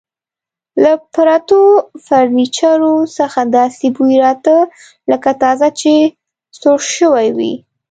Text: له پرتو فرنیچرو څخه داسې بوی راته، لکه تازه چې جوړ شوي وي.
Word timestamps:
له 0.83 0.91
پرتو 1.13 1.61
فرنیچرو 2.05 2.93
څخه 3.17 3.39
داسې 3.57 3.87
بوی 3.95 4.15
راته، 4.25 4.57
لکه 5.11 5.29
تازه 5.43 5.67
چې 5.79 5.93
جوړ 6.61 6.79
شوي 6.95 7.29
وي. 7.37 7.53